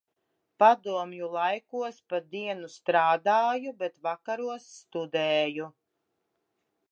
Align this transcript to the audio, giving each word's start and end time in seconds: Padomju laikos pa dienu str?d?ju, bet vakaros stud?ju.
Padomju 0.61 1.27
laikos 1.35 1.97
pa 2.09 2.17
dienu 2.31 2.67
str?d?ju, 2.77 3.71
bet 3.81 3.93
vakaros 4.07 4.63
stud?ju. 4.79 5.67